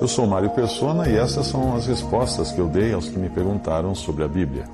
Eu 0.00 0.06
sou 0.06 0.28
Mário 0.28 0.50
Persona 0.50 1.08
e 1.08 1.16
essas 1.16 1.46
são 1.48 1.74
as 1.74 1.86
respostas 1.86 2.52
que 2.52 2.60
eu 2.60 2.68
dei 2.68 2.92
aos 2.92 3.08
que 3.08 3.18
me 3.18 3.28
perguntaram 3.28 3.96
sobre 3.96 4.22
a 4.22 4.28
Bíblia. 4.28 4.64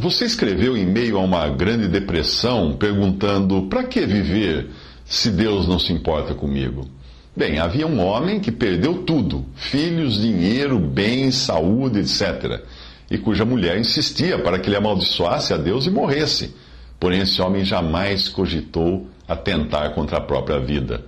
Você 0.00 0.24
escreveu 0.24 0.76
em 0.76 0.84
meio 0.84 1.16
a 1.16 1.20
uma 1.20 1.48
grande 1.48 1.86
depressão 1.86 2.76
perguntando: 2.76 3.62
para 3.68 3.84
que 3.84 4.04
viver 4.04 4.70
se 5.04 5.30
Deus 5.30 5.68
não 5.68 5.78
se 5.78 5.92
importa 5.92 6.34
comigo? 6.34 6.88
Bem, 7.36 7.60
havia 7.60 7.86
um 7.86 8.04
homem 8.04 8.40
que 8.40 8.50
perdeu 8.50 9.04
tudo: 9.04 9.46
filhos, 9.54 10.20
dinheiro, 10.20 10.80
bens, 10.80 11.36
saúde, 11.36 12.00
etc. 12.00 12.64
E 13.08 13.16
cuja 13.16 13.44
mulher 13.44 13.78
insistia 13.78 14.40
para 14.40 14.58
que 14.58 14.68
ele 14.68 14.76
amaldiçoasse 14.76 15.54
a 15.54 15.56
Deus 15.56 15.86
e 15.86 15.90
morresse. 15.90 16.52
Porém, 16.98 17.20
esse 17.20 17.40
homem 17.40 17.64
jamais 17.64 18.28
cogitou 18.28 19.06
atentar 19.28 19.94
contra 19.94 20.18
a 20.18 20.20
própria 20.20 20.58
vida, 20.58 21.04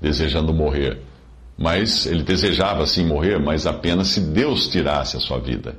desejando 0.00 0.52
morrer. 0.52 1.09
Mas 1.60 2.06
ele 2.06 2.22
desejava 2.22 2.86
sim 2.86 3.04
morrer, 3.04 3.38
mas 3.38 3.66
apenas 3.66 4.08
se 4.08 4.20
Deus 4.20 4.66
tirasse 4.68 5.18
a 5.18 5.20
sua 5.20 5.38
vida. 5.38 5.76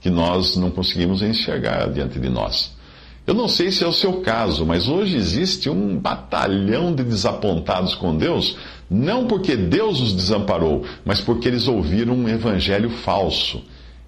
que 0.00 0.10
nós 0.10 0.56
não 0.56 0.70
conseguimos 0.70 1.22
enxergar 1.22 1.90
diante 1.90 2.18
de 2.18 2.28
nós. 2.28 2.74
Eu 3.24 3.34
não 3.34 3.46
sei 3.46 3.70
se 3.70 3.84
é 3.84 3.86
o 3.86 3.92
seu 3.92 4.14
caso, 4.14 4.66
mas 4.66 4.88
hoje 4.88 5.16
existe 5.16 5.70
um 5.70 5.96
batalhão 5.96 6.92
de 6.92 7.04
desapontados 7.04 7.94
com 7.94 8.16
Deus, 8.16 8.56
não 8.90 9.28
porque 9.28 9.54
Deus 9.54 10.00
os 10.00 10.12
desamparou, 10.12 10.84
mas 11.04 11.20
porque 11.20 11.46
eles 11.46 11.68
ouviram 11.68 12.14
um 12.14 12.28
evangelho 12.28 12.90
falso. 12.90 13.62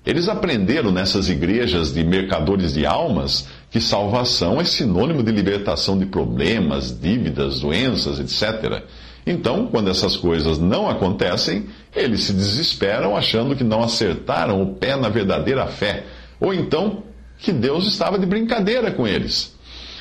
Eles 0.04 0.28
aprenderam 0.28 0.90
nessas 0.90 1.28
igrejas 1.28 1.94
de 1.94 2.02
mercadores 2.02 2.74
de 2.74 2.84
almas 2.84 3.46
que 3.70 3.80
salvação 3.80 4.60
é 4.60 4.64
sinônimo 4.64 5.22
de 5.22 5.30
libertação 5.30 5.96
de 5.96 6.06
problemas, 6.06 6.98
dívidas, 7.00 7.60
doenças, 7.60 8.18
etc. 8.18 8.82
Então, 9.26 9.66
quando 9.66 9.90
essas 9.90 10.16
coisas 10.16 10.58
não 10.58 10.88
acontecem, 10.88 11.66
eles 11.94 12.24
se 12.24 12.32
desesperam 12.32 13.16
achando 13.16 13.56
que 13.56 13.64
não 13.64 13.82
acertaram 13.82 14.62
o 14.62 14.74
pé 14.74 14.96
na 14.96 15.08
verdadeira 15.08 15.66
fé, 15.66 16.04
ou 16.38 16.52
então 16.52 17.02
que 17.38 17.52
Deus 17.52 17.86
estava 17.86 18.18
de 18.18 18.26
brincadeira 18.26 18.90
com 18.90 19.06
eles. 19.06 19.54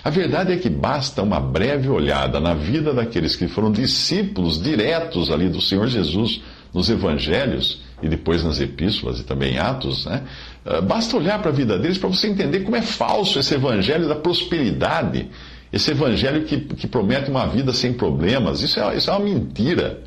A 0.04 0.10
verdade 0.10 0.52
é 0.52 0.58
que 0.58 0.70
basta 0.70 1.22
uma 1.22 1.40
breve 1.40 1.88
olhada 1.88 2.40
na 2.40 2.54
vida 2.54 2.94
daqueles 2.94 3.38
que 3.38 3.48
foram 3.48 3.72
discípulos 3.72 4.62
diretos 4.62 5.32
ali 5.32 5.48
do 5.48 5.62
Senhor 5.62 5.88
Jesus 5.88 6.42
nos 6.74 6.90
evangelhos 6.90 7.82
e 8.02 8.10
depois 8.10 8.44
nas 8.44 8.60
epístolas 8.60 9.22
e 9.22 9.24
também 9.24 9.54
em 9.54 9.60
Atos, 9.60 10.06
né? 10.06 10.24
Ah, 10.66 10.82
basta 10.82 11.16
olhar 11.16 11.40
para 11.40 11.52
a 11.52 11.54
vida 11.54 11.80
deles 11.80 11.98
para 11.98 12.10
você 12.10 12.28
entender 12.28 12.62
como 12.62 12.76
é 12.76 12.82
falso 12.82 13.40
esse 13.40 13.54
evangelho 13.54 14.08
da 14.08 14.16
prosperidade, 14.16 15.30
esse 15.74 15.90
evangelho 15.90 16.44
que, 16.44 16.60
que 16.60 16.88
promete 16.88 17.32
uma 17.32 17.48
vida 17.48 17.74
sem 17.74 17.92
problemas. 17.92 18.62
Isso 18.62 18.80
é, 18.80 18.96
isso 18.96 19.10
é 19.10 19.14
uma 19.14 19.26
mentira. 19.26 20.04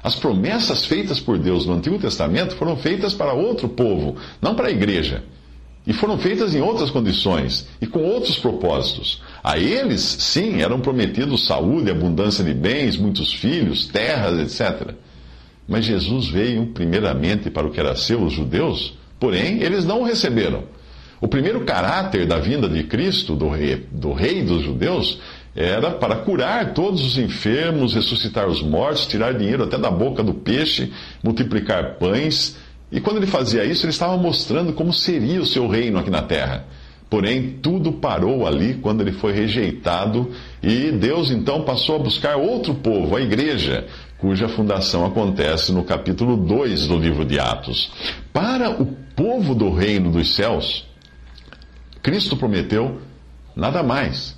As 0.00 0.14
promessas 0.14 0.86
feitas 0.86 1.18
por 1.18 1.36
Deus 1.36 1.66
no 1.66 1.74
Antigo 1.74 1.98
Testamento 1.98 2.54
foram 2.54 2.76
feitas 2.76 3.14
para 3.14 3.32
outro 3.32 3.68
povo, 3.68 4.16
não 4.40 4.54
para 4.54 4.68
a 4.68 4.70
igreja. 4.70 5.24
E 5.84 5.92
foram 5.92 6.18
feitas 6.18 6.54
em 6.54 6.60
outras 6.60 6.90
condições 6.90 7.66
e 7.80 7.86
com 7.86 8.00
outros 8.00 8.38
propósitos. 8.38 9.20
A 9.42 9.58
eles, 9.58 10.02
sim, 10.02 10.62
eram 10.62 10.78
prometidos 10.80 11.46
saúde, 11.46 11.90
abundância 11.90 12.44
de 12.44 12.54
bens, 12.54 12.96
muitos 12.96 13.32
filhos, 13.32 13.88
terras, 13.88 14.38
etc. 14.38 14.94
Mas 15.66 15.84
Jesus 15.84 16.28
veio 16.28 16.66
primeiramente 16.66 17.50
para 17.50 17.66
o 17.66 17.70
que 17.72 17.80
era 17.80 17.96
seu, 17.96 18.22
os 18.22 18.34
judeus, 18.34 18.96
porém 19.18 19.62
eles 19.62 19.84
não 19.84 20.02
o 20.02 20.04
receberam. 20.04 20.62
O 21.20 21.28
primeiro 21.28 21.64
caráter 21.64 22.26
da 22.26 22.38
vinda 22.38 22.68
de 22.68 22.84
Cristo, 22.84 23.34
do 23.34 23.48
rei, 23.48 23.86
do 23.90 24.12
rei 24.12 24.42
dos 24.42 24.62
judeus, 24.62 25.20
era 25.54 25.90
para 25.90 26.16
curar 26.16 26.72
todos 26.72 27.04
os 27.04 27.18
enfermos, 27.18 27.94
ressuscitar 27.94 28.46
os 28.46 28.62
mortos, 28.62 29.06
tirar 29.06 29.34
dinheiro 29.34 29.64
até 29.64 29.76
da 29.76 29.90
boca 29.90 30.22
do 30.22 30.34
peixe, 30.34 30.92
multiplicar 31.22 31.94
pães 31.94 32.56
e 32.90 33.00
quando 33.00 33.18
ele 33.18 33.26
fazia 33.26 33.64
isso, 33.64 33.84
ele 33.84 33.90
estava 33.90 34.16
mostrando 34.16 34.72
como 34.72 34.92
seria 34.92 35.40
o 35.40 35.46
seu 35.46 35.68
reino 35.68 35.98
aqui 35.98 36.10
na 36.10 36.22
terra. 36.22 36.64
Porém, 37.10 37.58
tudo 37.62 37.92
parou 37.92 38.46
ali 38.46 38.74
quando 38.74 39.00
ele 39.00 39.12
foi 39.12 39.32
rejeitado 39.32 40.30
e 40.62 40.90
Deus 40.92 41.30
então 41.30 41.62
passou 41.62 41.96
a 41.96 41.98
buscar 41.98 42.36
outro 42.36 42.74
povo, 42.74 43.16
a 43.16 43.20
igreja, 43.20 43.86
cuja 44.18 44.48
fundação 44.48 45.06
acontece 45.06 45.72
no 45.72 45.84
capítulo 45.84 46.36
2 46.36 46.86
do 46.86 46.98
livro 46.98 47.24
de 47.24 47.38
Atos. 47.38 47.90
Para 48.32 48.70
o 48.70 48.86
povo 49.16 49.54
do 49.54 49.70
reino 49.70 50.10
dos 50.10 50.34
céus, 50.34 50.86
Cristo 52.02 52.36
prometeu 52.36 53.00
nada 53.54 53.82
mais, 53.82 54.36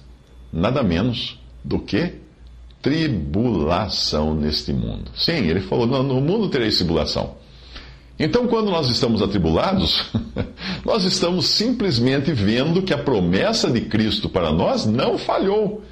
nada 0.53 0.83
menos 0.83 1.39
do 1.65 1.79
que 1.79 2.15
tribulação 2.83 4.35
neste 4.35 4.73
mundo. 4.73 5.11
Sim, 5.15 5.47
ele 5.47 5.61
falou: 5.61 5.87
no 5.87 6.21
mundo 6.21 6.49
tereis 6.49 6.77
tribulação. 6.77 7.39
Então, 8.19 8.47
quando 8.47 8.71
nós 8.71 8.91
estamos 8.91 9.23
atribulados, 9.23 10.11
nós 10.85 11.05
estamos 11.05 11.47
simplesmente 11.47 12.33
vendo 12.33 12.83
que 12.83 12.93
a 12.93 12.99
promessa 12.99 13.71
de 13.71 13.81
Cristo 13.81 14.29
para 14.29 14.53
nós 14.53 14.85
não 14.85 15.17
falhou. 15.17 15.83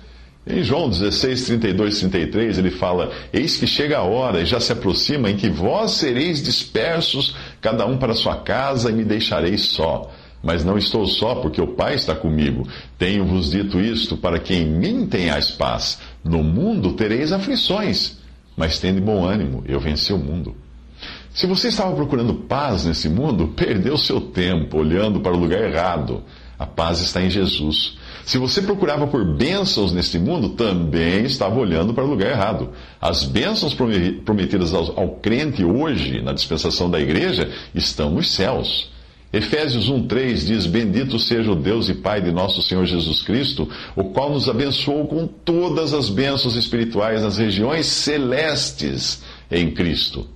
Em 0.47 0.63
João 0.63 0.89
16, 0.89 1.47
32, 1.47 2.01
33, 2.01 2.59
ele 2.59 2.71
fala: 2.71 3.13
Eis 3.33 3.57
que 3.57 3.67
chega 3.67 3.99
a 3.99 4.03
hora 4.03 4.41
e 4.41 4.47
já 4.47 4.61
se 4.61 4.73
aproxima 4.73 5.31
em 5.31 5.37
que 5.37 5.49
vós 5.49 5.93
sereis 5.93 6.43
dispersos, 6.43 7.35
cada 7.61 7.87
um 7.87 7.99
para 7.99 8.15
sua 8.15 8.37
casa, 8.37 8.91
e 8.91 8.95
me 8.95 9.05
deixareis 9.05 9.63
só. 9.63 10.11
Mas 10.43 10.65
não 10.65 10.79
estou 10.79 11.07
só, 11.07 11.37
porque 11.37 11.61
o 11.61 11.67
Pai 11.67 11.95
está 11.95 12.15
comigo. 12.15 12.67
Tenho-vos 12.97 13.51
dito 13.51 13.81
isto 13.81 14.17
para 14.17 14.39
que 14.39 14.55
em 14.55 14.67
mim 14.67 15.07
tenhais 15.07 15.51
paz. 15.51 15.99
No 16.25 16.43
mundo 16.43 16.93
tereis 16.93 17.33
aflições, 17.33 18.19
mas 18.57 18.79
tende 18.79 19.01
bom 19.01 19.25
ânimo, 19.25 19.65
eu 19.67 19.81
venci 19.81 20.13
o 20.13 20.19
mundo. 20.19 20.55
Se 21.31 21.47
você 21.47 21.69
estava 21.69 21.95
procurando 21.95 22.35
paz 22.35 22.85
nesse 22.85 23.09
mundo, 23.09 23.49
perdeu 23.57 23.97
seu 23.97 24.21
tempo 24.21 24.79
olhando 24.79 25.21
para 25.21 25.37
o 25.37 25.39
lugar 25.39 25.63
errado. 25.63 26.23
A 26.59 26.67
paz 26.67 27.01
está 27.01 27.23
em 27.23 27.31
Jesus. 27.31 27.97
Se 28.25 28.37
você 28.37 28.61
procurava 28.61 29.07
por 29.07 29.25
bênçãos 29.25 29.93
neste 29.93 30.19
mundo, 30.19 30.51
também 30.51 31.25
estava 31.25 31.59
olhando 31.59 31.95
para 31.95 32.05
o 32.05 32.07
lugar 32.09 32.31
errado. 32.31 32.71
As 33.01 33.25
bênçãos 33.25 33.75
prometidas 34.25 34.75
ao, 34.75 35.17
crente 35.23 35.65
hoje, 35.65 36.21
na 36.21 36.33
dispensação 36.33 36.91
da 36.91 37.01
igreja, 37.01 37.51
estão 37.75 38.11
nos 38.11 38.31
céus. 38.33 38.91
Efésios 39.33 39.91
1,3 39.91 40.47
diz: 40.47 40.67
Bendito 40.67 41.19
seja 41.19 41.53
o 41.53 41.57
Deus 41.57 41.89
e 41.89 41.95
Pai 41.95 42.21
de 42.21 42.33
nosso 42.33 42.63
Senhor 42.63 42.87
Jesus 42.87 43.23
Cristo, 43.23 43.69
o 43.95 44.05
qual 44.05 44.33
nos 44.33 44.49
abençoou 44.49 45.07
com 45.07 45.27
todas 45.27 45.93
as 45.93 46.09
bênçãos 46.09 46.57
espirituais 46.57 47.23
nas 47.23 47.37
regiões 47.37 47.87
celestes 47.87 49.23
em 49.51 49.71
Cristo. 49.71 50.27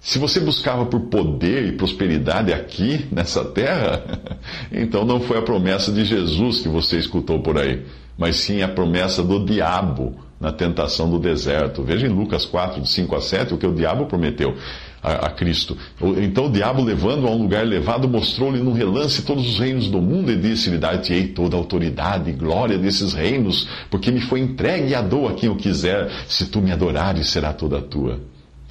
Se 0.00 0.18
você 0.18 0.40
buscava 0.40 0.86
por 0.86 1.00
poder 1.02 1.64
e 1.64 1.72
prosperidade 1.72 2.52
aqui, 2.52 3.06
nessa 3.12 3.44
terra, 3.44 4.02
então 4.72 5.04
não 5.04 5.20
foi 5.20 5.38
a 5.38 5.42
promessa 5.42 5.92
de 5.92 6.04
Jesus 6.04 6.60
que 6.60 6.68
você 6.68 6.98
escutou 6.98 7.40
por 7.40 7.58
aí, 7.58 7.82
mas 8.18 8.36
sim 8.36 8.62
a 8.62 8.68
promessa 8.68 9.22
do 9.22 9.44
diabo 9.44 10.16
na 10.40 10.50
tentação 10.50 11.08
do 11.08 11.20
deserto. 11.20 11.84
Veja 11.84 12.06
em 12.06 12.10
Lucas 12.10 12.44
4, 12.44 12.80
de 12.80 12.88
5 12.88 13.14
a 13.14 13.20
7, 13.20 13.54
o 13.54 13.58
que 13.58 13.66
o 13.66 13.72
diabo 13.72 14.06
prometeu 14.06 14.56
a, 15.02 15.26
a 15.26 15.30
Cristo. 15.30 15.76
Então 16.18 16.46
o 16.46 16.50
diabo, 16.50 16.82
levando 16.82 17.26
a 17.26 17.30
um 17.30 17.42
lugar 17.42 17.64
elevado, 17.64 18.08
mostrou-lhe 18.08 18.60
num 18.60 18.72
relance 18.72 19.22
todos 19.22 19.46
os 19.48 19.58
reinos 19.58 19.88
do 19.88 20.00
mundo 20.00 20.30
e 20.30 20.36
disse-lhe: 20.36 20.78
Dar-te-ei 20.78 21.28
toda 21.28 21.56
a 21.56 21.58
autoridade 21.58 22.30
e 22.30 22.32
glória 22.32 22.78
desses 22.78 23.12
reinos, 23.12 23.68
porque 23.90 24.10
me 24.10 24.20
foi 24.20 24.40
entregue 24.40 24.90
e 24.90 24.94
a 24.94 25.02
dou 25.02 25.28
a 25.28 25.34
quem 25.34 25.48
eu 25.48 25.56
quiser. 25.56 26.10
Se 26.28 26.46
tu 26.46 26.60
me 26.60 26.70
adorares, 26.70 27.28
será 27.28 27.52
toda 27.52 27.80
tua. 27.80 28.20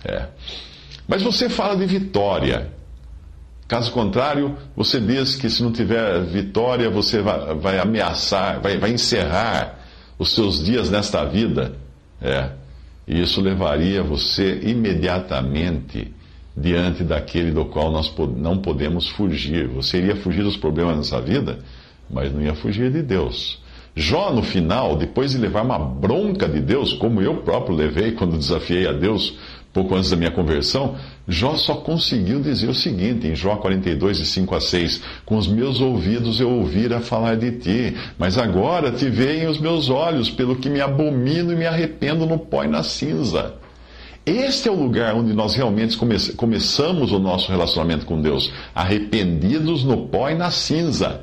É. 0.05 0.27
Mas 1.07 1.21
você 1.21 1.49
fala 1.49 1.75
de 1.75 1.85
vitória. 1.85 2.71
Caso 3.67 3.91
contrário, 3.91 4.57
você 4.75 4.99
diz 4.99 5.35
que 5.35 5.49
se 5.49 5.63
não 5.63 5.71
tiver 5.71 6.21
vitória, 6.23 6.89
você 6.89 7.21
vai, 7.21 7.55
vai 7.55 7.79
ameaçar, 7.79 8.59
vai, 8.59 8.77
vai, 8.77 8.91
encerrar 8.91 9.79
os 10.19 10.33
seus 10.33 10.63
dias 10.63 10.89
nesta 10.89 11.23
vida. 11.23 11.73
É. 12.21 12.49
E 13.07 13.21
isso 13.21 13.41
levaria 13.41 14.03
você 14.03 14.59
imediatamente 14.63 16.13
diante 16.55 17.03
daquele 17.03 17.51
do 17.51 17.65
qual 17.65 17.91
nós 17.91 18.13
não 18.37 18.57
podemos 18.57 19.07
fugir. 19.09 19.67
Você 19.67 19.97
iria 19.97 20.15
fugir 20.15 20.43
dos 20.43 20.57
problemas 20.57 20.97
nessa 20.97 21.21
vida, 21.21 21.59
mas 22.09 22.33
não 22.33 22.41
ia 22.41 22.55
fugir 22.55 22.91
de 22.91 23.01
Deus. 23.01 23.61
Jó, 23.95 24.31
no 24.31 24.41
final, 24.41 24.95
depois 24.95 25.31
de 25.31 25.37
levar 25.37 25.63
uma 25.63 25.77
bronca 25.77 26.47
de 26.47 26.61
Deus, 26.61 26.93
como 26.93 27.21
eu 27.21 27.37
próprio 27.37 27.75
levei 27.75 28.13
quando 28.13 28.37
desafiei 28.37 28.87
a 28.87 28.93
Deus 28.93 29.37
pouco 29.73 29.95
antes 29.95 30.09
da 30.09 30.17
minha 30.17 30.31
conversão, 30.31 30.95
Jó 31.27 31.55
só 31.55 31.75
conseguiu 31.75 32.41
dizer 32.41 32.67
o 32.69 32.73
seguinte, 32.73 33.27
em 33.27 33.35
Jó 33.35 33.55
42, 33.55 34.17
de 34.17 34.25
5 34.25 34.55
a 34.55 34.59
6: 34.61 35.01
Com 35.25 35.37
os 35.37 35.47
meus 35.47 35.79
ouvidos 35.79 36.39
eu 36.39 36.49
ouvira 36.49 36.99
falar 36.99 37.35
de 37.35 37.51
ti, 37.53 37.95
mas 38.17 38.37
agora 38.37 38.91
te 38.91 39.09
veem 39.09 39.47
os 39.47 39.59
meus 39.59 39.89
olhos, 39.89 40.29
pelo 40.29 40.57
que 40.57 40.69
me 40.69 40.81
abomino 40.81 41.53
e 41.53 41.55
me 41.55 41.65
arrependo 41.65 42.25
no 42.25 42.37
pó 42.37 42.63
e 42.63 42.67
na 42.67 42.83
cinza. 42.83 43.60
Este 44.25 44.69
é 44.69 44.71
o 44.71 44.75
lugar 44.75 45.15
onde 45.15 45.33
nós 45.33 45.55
realmente 45.55 45.97
come 45.97 46.15
começamos 46.35 47.11
o 47.11 47.17
nosso 47.17 47.49
relacionamento 47.49 48.05
com 48.05 48.21
Deus, 48.21 48.51
arrependidos 48.73 49.83
no 49.83 50.07
pó 50.07 50.29
e 50.29 50.35
na 50.35 50.51
cinza. 50.51 51.21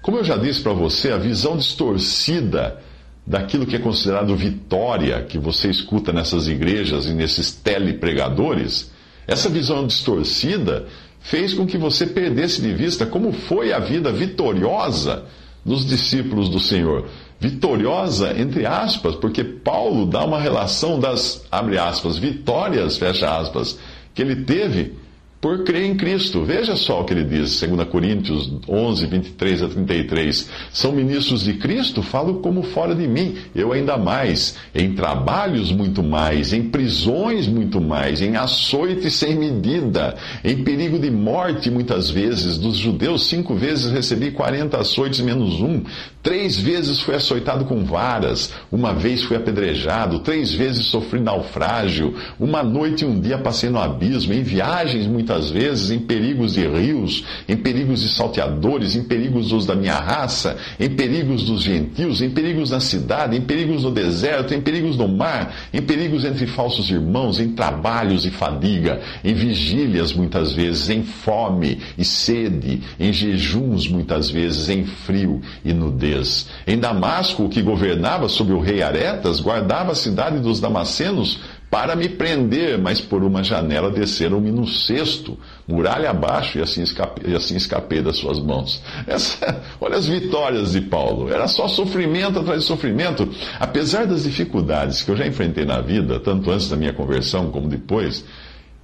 Como 0.00 0.18
eu 0.18 0.24
já 0.24 0.36
disse 0.36 0.60
para 0.60 0.72
você, 0.72 1.10
a 1.10 1.18
visão 1.18 1.56
distorcida 1.56 2.80
daquilo 3.26 3.66
que 3.66 3.76
é 3.76 3.78
considerado 3.80 4.34
vitória 4.36 5.22
que 5.22 5.36
você 5.36 5.68
escuta 5.68 6.12
nessas 6.12 6.46
igrejas 6.46 7.06
e 7.06 7.12
nesses 7.12 7.52
telepregadores, 7.52 8.90
essa 9.26 9.48
visão 9.48 9.86
distorcida 9.86 10.86
fez 11.20 11.52
com 11.52 11.66
que 11.66 11.76
você 11.76 12.06
perdesse 12.06 12.62
de 12.62 12.72
vista 12.72 13.04
como 13.04 13.32
foi 13.32 13.72
a 13.72 13.80
vida 13.80 14.12
vitoriosa 14.12 15.24
dos 15.64 15.84
discípulos 15.84 16.48
do 16.48 16.60
Senhor. 16.60 17.08
Vitoriosa, 17.40 18.38
entre 18.38 18.66
aspas, 18.66 19.14
porque 19.14 19.44
Paulo 19.44 20.06
dá 20.06 20.24
uma 20.24 20.40
relação 20.40 20.98
das, 20.98 21.46
abre 21.52 21.78
aspas, 21.78 22.18
vitórias, 22.18 22.98
fecha 22.98 23.38
aspas, 23.38 23.78
que 24.12 24.22
ele 24.22 24.44
teve 24.44 24.96
por 25.40 25.62
crer 25.64 25.84
em 25.84 25.96
Cristo. 25.96 26.44
Veja 26.44 26.74
só 26.74 27.00
o 27.00 27.04
que 27.04 27.12
ele 27.12 27.24
diz, 27.24 27.60
2 27.60 27.88
Coríntios 27.88 28.52
11, 28.68 29.06
23 29.06 29.62
a 29.62 29.68
33. 29.68 30.50
São 30.72 30.92
ministros 30.92 31.44
de 31.44 31.54
Cristo? 31.54 32.02
Falo 32.02 32.40
como 32.40 32.62
fora 32.62 32.94
de 32.94 33.06
mim, 33.06 33.36
eu 33.54 33.72
ainda 33.72 33.96
mais. 33.96 34.56
Em 34.74 34.94
trabalhos, 34.94 35.70
muito 35.70 36.02
mais. 36.02 36.52
Em 36.52 36.62
prisões, 36.62 37.46
muito 37.46 37.80
mais. 37.80 38.20
Em 38.20 38.36
açoite 38.36 39.10
sem 39.10 39.36
medida. 39.36 40.16
Em 40.44 40.64
perigo 40.64 40.98
de 40.98 41.10
morte, 41.10 41.70
muitas 41.70 42.10
vezes. 42.10 42.58
Dos 42.58 42.76
judeus, 42.76 43.26
cinco 43.28 43.54
vezes 43.54 43.92
recebi 43.92 44.32
40 44.32 44.76
açoites 44.76 45.20
menos 45.20 45.60
um. 45.60 45.82
Três 46.22 46.58
vezes 46.58 47.00
fui 47.00 47.14
açoitado 47.14 47.64
com 47.64 47.84
varas. 47.84 48.52
Uma 48.72 48.92
vez 48.92 49.22
fui 49.22 49.36
apedrejado. 49.36 50.18
Três 50.18 50.52
vezes 50.52 50.86
sofri 50.86 51.20
naufrágio. 51.20 52.14
Uma 52.40 52.62
noite 52.62 53.04
e 53.04 53.06
um 53.06 53.20
dia 53.20 53.38
passei 53.38 53.70
no 53.70 53.78
abismo. 53.78 54.34
Em 54.34 54.42
viagens, 54.42 55.06
muito 55.06 55.27
muitas 55.28 55.50
vezes 55.50 55.90
em 55.90 55.98
perigos 55.98 56.54
de 56.54 56.66
rios, 56.66 57.22
em 57.46 57.56
perigos 57.56 58.00
de 58.00 58.08
salteadores, 58.08 58.96
em 58.96 59.04
perigos 59.04 59.50
dos 59.50 59.66
da 59.66 59.74
minha 59.74 59.98
raça, 59.98 60.56
em 60.80 60.88
perigos 60.88 61.44
dos 61.44 61.62
gentios, 61.62 62.22
em 62.22 62.30
perigos 62.30 62.70
na 62.70 62.80
cidade, 62.80 63.36
em 63.36 63.40
perigos 63.42 63.82
no 63.82 63.90
deserto, 63.90 64.54
em 64.54 64.60
perigos 64.60 64.96
no 64.96 65.06
mar, 65.06 65.54
em 65.72 65.82
perigos 65.82 66.24
entre 66.24 66.46
falsos 66.46 66.90
irmãos, 66.90 67.38
em 67.38 67.50
trabalhos 67.50 68.24
e 68.24 68.30
fadiga, 68.30 69.00
em 69.22 69.34
vigílias 69.34 70.14
muitas 70.14 70.54
vezes, 70.54 70.88
em 70.88 71.02
fome 71.02 71.78
e 71.98 72.04
sede, 72.04 72.80
em 72.98 73.12
jejuns 73.12 73.86
muitas 73.86 74.30
vezes, 74.30 74.70
em 74.70 74.84
frio 74.84 75.42
e 75.62 75.74
nudez. 75.74 76.48
Em 76.66 76.78
Damasco, 76.78 77.44
o 77.44 77.48
que 77.50 77.60
governava 77.60 78.28
sobre 78.28 78.54
o 78.54 78.60
rei 78.60 78.82
Aretas, 78.82 79.40
guardava 79.40 79.92
a 79.92 79.94
cidade 79.94 80.38
dos 80.38 80.58
damascenos 80.58 81.40
para 81.70 81.94
me 81.94 82.08
prender, 82.08 82.78
mas 82.78 83.00
por 83.00 83.22
uma 83.22 83.44
janela 83.44 83.90
desceram-me 83.90 84.50
no 84.50 84.66
cesto, 84.66 85.38
muralha 85.66 86.10
abaixo, 86.10 86.58
e 86.58 86.62
assim 86.62 86.82
escapei, 86.82 87.32
e 87.32 87.36
assim 87.36 87.56
escapei 87.56 88.00
das 88.00 88.16
suas 88.16 88.38
mãos. 88.38 88.82
Essa, 89.06 89.62
olha 89.80 89.96
as 89.96 90.06
vitórias 90.06 90.72
de 90.72 90.80
Paulo. 90.80 91.30
Era 91.30 91.46
só 91.46 91.68
sofrimento 91.68 92.38
atrás 92.38 92.62
de 92.62 92.66
sofrimento. 92.66 93.28
Apesar 93.60 94.06
das 94.06 94.22
dificuldades 94.22 95.02
que 95.02 95.10
eu 95.10 95.16
já 95.16 95.26
enfrentei 95.26 95.66
na 95.66 95.80
vida, 95.80 96.18
tanto 96.18 96.50
antes 96.50 96.68
da 96.70 96.76
minha 96.76 96.92
conversão 96.92 97.50
como 97.50 97.68
depois, 97.68 98.24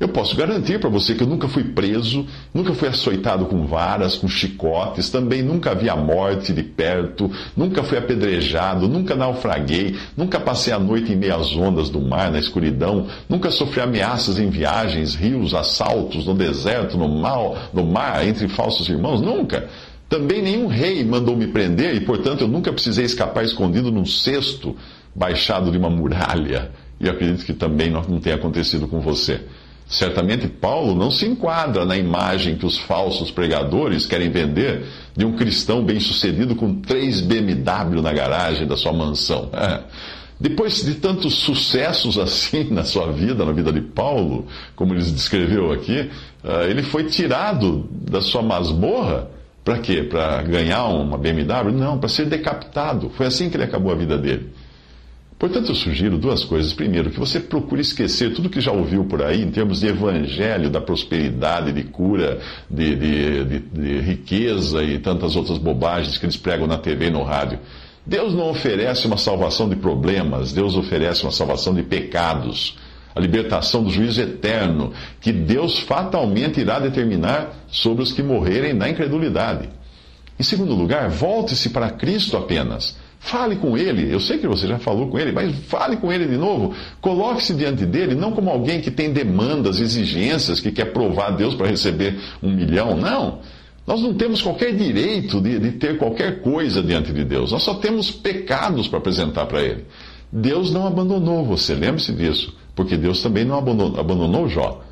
eu 0.00 0.08
posso 0.08 0.34
garantir 0.36 0.80
para 0.80 0.90
você 0.90 1.14
que 1.14 1.22
eu 1.22 1.26
nunca 1.26 1.46
fui 1.46 1.62
preso, 1.62 2.26
nunca 2.52 2.74
fui 2.74 2.88
açoitado 2.88 3.46
com 3.46 3.64
varas, 3.64 4.16
com 4.16 4.26
chicotes, 4.26 5.08
também 5.08 5.40
nunca 5.40 5.72
vi 5.72 5.88
a 5.88 5.94
morte 5.94 6.52
de 6.52 6.64
perto, 6.64 7.30
nunca 7.56 7.82
fui 7.84 7.96
apedrejado, 7.96 8.88
nunca 8.88 9.14
naufraguei, 9.14 9.96
nunca 10.16 10.40
passei 10.40 10.72
a 10.72 10.80
noite 10.80 11.12
em 11.12 11.16
meias 11.16 11.54
ondas 11.54 11.90
do 11.90 12.00
mar, 12.00 12.32
na 12.32 12.40
escuridão, 12.40 13.06
nunca 13.28 13.52
sofri 13.52 13.80
ameaças 13.80 14.38
em 14.38 14.50
viagens, 14.50 15.14
rios, 15.14 15.54
assaltos, 15.54 16.26
no 16.26 16.34
deserto, 16.34 16.98
no 16.98 17.08
mal, 17.08 17.56
no 17.72 17.86
mar, 17.86 18.26
entre 18.26 18.48
falsos 18.48 18.88
irmãos, 18.88 19.20
nunca. 19.20 19.68
Também 20.08 20.42
nenhum 20.42 20.66
rei 20.66 21.04
mandou 21.04 21.36
me 21.36 21.46
prender 21.46 21.94
e, 21.94 22.00
portanto, 22.00 22.42
eu 22.42 22.48
nunca 22.48 22.72
precisei 22.72 23.04
escapar 23.04 23.44
escondido 23.44 23.92
num 23.92 24.04
cesto 24.04 24.76
baixado 25.14 25.70
de 25.70 25.78
uma 25.78 25.88
muralha. 25.88 26.72
E 27.00 27.08
acredito 27.08 27.44
que 27.44 27.52
também 27.52 27.90
não 27.90 28.20
tenha 28.20 28.36
acontecido 28.36 28.86
com 28.86 29.00
você. 29.00 29.40
Certamente 29.86 30.48
Paulo 30.48 30.94
não 30.94 31.10
se 31.10 31.26
enquadra 31.26 31.84
na 31.84 31.96
imagem 31.96 32.56
que 32.56 32.64
os 32.64 32.78
falsos 32.78 33.30
pregadores 33.30 34.06
querem 34.06 34.30
vender 34.30 34.84
de 35.14 35.24
um 35.24 35.36
cristão 35.36 35.84
bem-sucedido 35.84 36.54
com 36.56 36.74
três 36.80 37.20
BMW 37.20 38.00
na 38.00 38.12
garagem 38.12 38.66
da 38.66 38.76
sua 38.76 38.92
mansão. 38.92 39.50
É. 39.52 39.80
Depois 40.40 40.82
de 40.84 40.94
tantos 40.94 41.34
sucessos 41.34 42.18
assim 42.18 42.64
na 42.72 42.84
sua 42.84 43.12
vida, 43.12 43.44
na 43.44 43.52
vida 43.52 43.72
de 43.72 43.80
Paulo, 43.80 44.46
como 44.74 44.94
ele 44.94 45.02
descreveu 45.02 45.70
aqui, 45.70 46.10
uh, 46.42 46.68
ele 46.68 46.82
foi 46.82 47.04
tirado 47.04 47.88
da 47.92 48.20
sua 48.20 48.42
masmorra 48.42 49.28
para 49.64 49.78
quê? 49.78 50.02
Para 50.02 50.42
ganhar 50.42 50.84
uma 50.86 51.16
BMW? 51.16 51.72
Não, 51.72 51.98
para 51.98 52.08
ser 52.08 52.26
decapitado. 52.26 53.10
Foi 53.16 53.26
assim 53.26 53.48
que 53.48 53.56
ele 53.56 53.64
acabou 53.64 53.90
a 53.90 53.94
vida 53.94 54.18
dele. 54.18 54.50
Portanto, 55.38 55.70
eu 55.70 55.74
sugiro 55.74 56.16
duas 56.16 56.44
coisas. 56.44 56.72
Primeiro, 56.72 57.10
que 57.10 57.18
você 57.18 57.40
procure 57.40 57.80
esquecer 57.80 58.32
tudo 58.32 58.48
que 58.48 58.60
já 58.60 58.72
ouviu 58.72 59.04
por 59.04 59.22
aí 59.22 59.42
em 59.42 59.50
termos 59.50 59.80
de 59.80 59.88
evangelho, 59.88 60.70
da 60.70 60.80
prosperidade, 60.80 61.72
de 61.72 61.82
cura, 61.82 62.40
de, 62.70 62.94
de, 62.94 63.44
de, 63.44 63.58
de 63.58 64.00
riqueza 64.00 64.82
e 64.82 64.98
tantas 64.98 65.34
outras 65.36 65.58
bobagens 65.58 66.16
que 66.16 66.24
eles 66.24 66.36
pregam 66.36 66.66
na 66.66 66.78
TV 66.78 67.08
e 67.08 67.10
no 67.10 67.22
rádio. 67.22 67.58
Deus 68.06 68.34
não 68.34 68.50
oferece 68.50 69.06
uma 69.06 69.16
salvação 69.16 69.68
de 69.68 69.76
problemas, 69.76 70.52
Deus 70.52 70.76
oferece 70.76 71.22
uma 71.22 71.32
salvação 71.32 71.74
de 71.74 71.82
pecados, 71.82 72.76
a 73.14 73.20
libertação 73.20 73.82
do 73.82 73.90
juízo 73.90 74.20
eterno, 74.20 74.92
que 75.20 75.32
Deus 75.32 75.78
fatalmente 75.78 76.60
irá 76.60 76.78
determinar 76.78 77.64
sobre 77.68 78.02
os 78.02 78.12
que 78.12 78.22
morrerem 78.22 78.74
na 78.74 78.88
incredulidade. 78.90 79.70
Em 80.38 80.42
segundo 80.42 80.74
lugar, 80.74 81.08
volte-se 81.08 81.70
para 81.70 81.90
Cristo 81.90 82.36
apenas. 82.36 82.96
Fale 83.24 83.56
com 83.56 83.76
ele. 83.76 84.12
Eu 84.12 84.20
sei 84.20 84.36
que 84.36 84.46
você 84.46 84.66
já 84.66 84.78
falou 84.78 85.08
com 85.08 85.18
ele, 85.18 85.32
mas 85.32 85.56
fale 85.66 85.96
com 85.96 86.12
ele 86.12 86.26
de 86.26 86.36
novo. 86.36 86.74
Coloque-se 87.00 87.54
diante 87.54 87.86
dele, 87.86 88.14
não 88.14 88.32
como 88.32 88.50
alguém 88.50 88.82
que 88.82 88.90
tem 88.90 89.14
demandas, 89.14 89.80
exigências, 89.80 90.60
que 90.60 90.70
quer 90.70 90.92
provar 90.92 91.28
a 91.28 91.30
Deus 91.30 91.54
para 91.54 91.66
receber 91.66 92.18
um 92.42 92.50
milhão. 92.50 92.94
Não. 92.94 93.38
Nós 93.86 94.02
não 94.02 94.12
temos 94.12 94.42
qualquer 94.42 94.74
direito 94.74 95.40
de, 95.40 95.58
de 95.58 95.72
ter 95.72 95.96
qualquer 95.96 96.42
coisa 96.42 96.82
diante 96.82 97.14
de 97.14 97.24
Deus. 97.24 97.50
Nós 97.50 97.62
só 97.62 97.72
temos 97.72 98.10
pecados 98.10 98.88
para 98.88 98.98
apresentar 98.98 99.46
para 99.46 99.62
Ele. 99.62 99.86
Deus 100.30 100.70
não 100.70 100.86
abandonou 100.86 101.46
você, 101.46 101.74
lembre-se 101.74 102.12
disso, 102.12 102.54
porque 102.76 102.94
Deus 102.94 103.22
também 103.22 103.46
não 103.46 103.56
abandonou, 103.56 103.98
abandonou 103.98 104.48
Jó. 104.50 104.82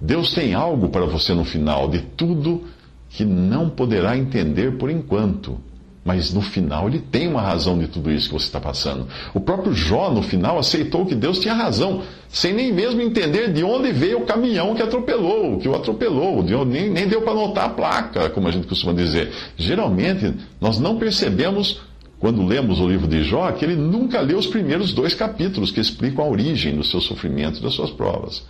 Deus 0.00 0.32
tem 0.32 0.54
algo 0.54 0.88
para 0.88 1.04
você 1.04 1.34
no 1.34 1.44
final 1.44 1.88
de 1.88 1.98
tudo 2.00 2.62
que 3.10 3.24
não 3.24 3.68
poderá 3.68 4.16
entender 4.16 4.78
por 4.78 4.88
enquanto. 4.88 5.58
Mas 6.04 6.34
no 6.34 6.42
final 6.42 6.88
ele 6.88 6.98
tem 6.98 7.28
uma 7.28 7.40
razão 7.40 7.78
de 7.78 7.86
tudo 7.86 8.10
isso 8.10 8.28
que 8.28 8.34
você 8.34 8.46
está 8.46 8.60
passando. 8.60 9.06
O 9.32 9.38
próprio 9.38 9.72
Jó, 9.72 10.10
no 10.10 10.20
final, 10.22 10.58
aceitou 10.58 11.06
que 11.06 11.14
Deus 11.14 11.38
tinha 11.38 11.54
razão, 11.54 12.02
sem 12.28 12.52
nem 12.52 12.72
mesmo 12.72 13.00
entender 13.00 13.52
de 13.52 13.62
onde 13.62 13.92
veio 13.92 14.18
o 14.18 14.26
caminhão 14.26 14.74
que 14.74 14.82
atropelou, 14.82 15.58
que 15.58 15.68
o 15.68 15.76
atropelou, 15.76 16.42
nem, 16.64 16.90
nem 16.90 17.06
deu 17.06 17.22
para 17.22 17.34
notar 17.34 17.66
a 17.66 17.68
placa, 17.68 18.30
como 18.30 18.48
a 18.48 18.50
gente 18.50 18.66
costuma 18.66 18.92
dizer. 18.92 19.30
Geralmente, 19.56 20.34
nós 20.60 20.80
não 20.80 20.98
percebemos, 20.98 21.80
quando 22.18 22.44
lemos 22.44 22.80
o 22.80 22.88
livro 22.88 23.06
de 23.06 23.22
Jó, 23.22 23.52
que 23.52 23.64
ele 23.64 23.76
nunca 23.76 24.20
leu 24.20 24.38
os 24.38 24.46
primeiros 24.48 24.92
dois 24.92 25.14
capítulos 25.14 25.70
que 25.70 25.80
explicam 25.80 26.24
a 26.24 26.28
origem 26.28 26.74
do 26.74 26.82
seu 26.82 27.00
sofrimento 27.00 27.60
e 27.60 27.62
das 27.62 27.74
suas 27.74 27.90
provas. 27.90 28.44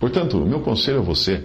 Portanto, 0.00 0.42
o 0.42 0.46
meu 0.46 0.58
conselho 0.60 0.98
a 0.98 1.02
você, 1.02 1.44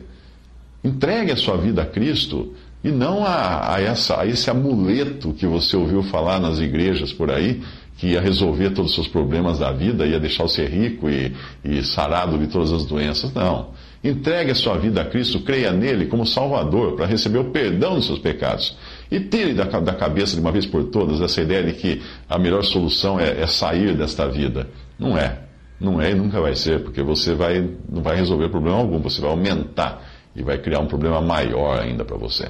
entregue 0.84 1.32
a 1.32 1.38
sua 1.38 1.56
vida 1.56 1.84
a 1.84 1.86
Cristo 1.86 2.53
e 2.83 2.89
não 2.89 3.23
a, 3.23 3.75
a, 3.75 3.81
essa, 3.81 4.21
a 4.21 4.25
esse 4.25 4.50
amuleto 4.50 5.33
que 5.33 5.45
você 5.45 5.77
ouviu 5.77 6.01
falar 6.03 6.39
nas 6.39 6.59
igrejas 6.59 7.13
por 7.13 7.29
aí, 7.29 7.61
que 7.97 8.07
ia 8.07 8.21
resolver 8.21 8.71
todos 8.71 8.91
os 8.91 8.95
seus 8.95 9.07
problemas 9.07 9.59
da 9.59 9.71
vida, 9.71 10.07
ia 10.07 10.19
deixar 10.19 10.43
você 10.43 10.65
rico 10.65 11.07
e, 11.07 11.31
e 11.63 11.83
sarado 11.83 12.38
de 12.39 12.47
todas 12.47 12.71
as 12.71 12.85
doenças. 12.85 13.31
Não. 13.33 13.69
Entregue 14.03 14.50
a 14.50 14.55
sua 14.55 14.79
vida 14.79 15.01
a 15.01 15.05
Cristo, 15.05 15.41
creia 15.41 15.71
nele 15.71 16.07
como 16.07 16.25
Salvador, 16.25 16.95
para 16.95 17.05
receber 17.05 17.38
o 17.38 17.51
perdão 17.51 17.93
dos 17.93 18.07
seus 18.07 18.17
pecados. 18.17 18.75
E 19.11 19.19
tire 19.19 19.53
da, 19.53 19.65
da, 19.65 19.93
cabeça 19.93 20.33
de 20.33 20.41
uma 20.41 20.51
vez 20.51 20.65
por 20.65 20.85
todas 20.85 21.21
essa 21.21 21.39
ideia 21.39 21.63
de 21.63 21.73
que 21.73 22.01
a 22.27 22.39
melhor 22.39 22.63
solução 22.63 23.19
é, 23.19 23.41
é 23.41 23.45
sair 23.45 23.95
desta 23.95 24.27
vida. 24.27 24.67
Não 24.97 25.15
é. 25.15 25.38
Não 25.79 26.01
é 26.01 26.11
e 26.11 26.15
nunca 26.15 26.41
vai 26.41 26.55
ser, 26.55 26.83
porque 26.83 27.03
você 27.03 27.35
vai, 27.35 27.69
não 27.88 28.01
vai 28.01 28.15
resolver 28.15 28.50
problema 28.50 28.77
algum, 28.77 29.00
você 29.00 29.21
vai 29.21 29.29
aumentar 29.29 30.03
e 30.35 30.41
vai 30.41 30.57
criar 30.57 30.79
um 30.79 30.88
problema 30.88 31.21
maior 31.21 31.79
ainda 31.79 32.03
para 32.03 32.17
você. 32.17 32.50